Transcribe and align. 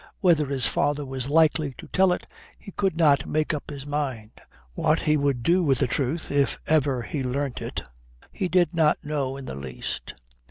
Whether 0.19 0.47
his 0.47 0.65
father 0.65 1.05
was 1.05 1.29
likely 1.29 1.75
to 1.77 1.87
tell 1.89 2.11
it, 2.11 2.25
he 2.57 2.71
could 2.71 2.97
not 2.97 3.27
make 3.27 3.53
up 3.53 3.69
his 3.69 3.85
mind. 3.85 4.31
What 4.73 5.01
he 5.01 5.15
would 5.15 5.43
do 5.43 5.61
with 5.61 5.77
the 5.77 5.85
truth 5.85 6.31
if 6.31 6.57
ever 6.65 7.03
he 7.03 7.21
learnt 7.21 7.61
it, 7.61 7.83
he 8.31 8.47
did 8.47 8.73
not 8.73 8.97
know 9.05 9.37
in 9.37 9.45
the 9.45 9.53
least. 9.53 10.15